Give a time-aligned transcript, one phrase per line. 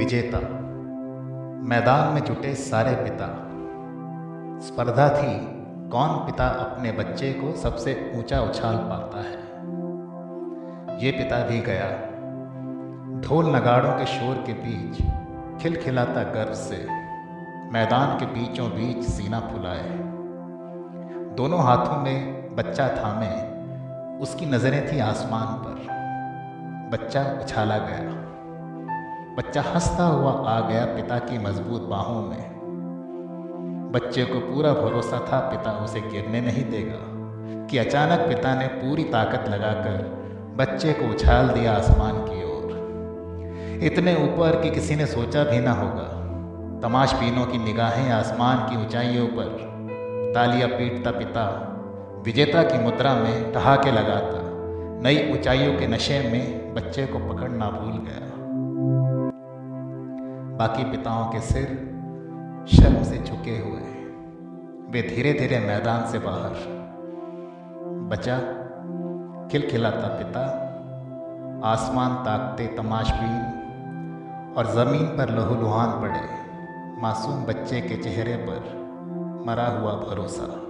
[0.00, 0.38] विजेता।
[1.68, 3.26] मैदान में जुटे सारे पिता।
[4.66, 5.38] स्पर्धा थी,
[5.88, 9.36] कौन पिता अपने बच्चे को सबसे ऊँचा उछाल पाता है?
[11.04, 11.88] ये पिता भी गया।
[13.20, 15.02] ढोल नगाड़ों के शोर के बीच,
[15.62, 16.86] खिलखिलाता गर्व से,
[17.72, 19.88] मैदान के बीचों बीच सीना फुलाए।
[21.36, 23.60] दोनों हाथों में बच्चा थामे,
[24.18, 25.90] उसकी नज़रें थी आसमान पर।
[26.96, 28.29] बच्चा उछाला गया।
[29.40, 32.50] बच्चा हंसता हुआ आ गया पिता की मज़बूत बाहों में।
[33.94, 36.98] बच्चे को पूरा भरोसा था, पिता उसे गिरने नहीं देगा।
[37.66, 40.22] कि अचानक पिता ने पूरी ताकत लगाकर
[40.56, 42.68] बच्चे को उछाल दिया आसमान की ओर।
[43.84, 46.08] इतने ऊपर कि किसी ने सोचा भी ना होगा।
[46.80, 49.46] तमाशबीनों की निगाहें आसमान की ऊंचाइयों पर,
[50.34, 51.76] तालियाँ पीटता पिता,
[52.24, 54.40] विजेता की मुद्रा में ठहाके लगाता,
[55.02, 58.39] नई ऊंचाइयों के नशे में बच्चे को पकड़ना भूल गया।
[60.60, 61.64] बाकी पिताओं के सिर
[62.68, 63.80] शर्म से झुके हुए
[64.90, 66.50] वे धीरे धीरे मैदान से बाहर।
[68.10, 68.38] बचा
[69.48, 70.42] खिलखिलाता पिता,
[71.68, 76.20] आसमान ताकते तमाशबीन, और ज़मीन पर लहूलुहान पड़े।
[77.02, 78.60] मासूम बच्चे के चेहरे पर
[79.46, 80.69] मरा हुआ भरोसा।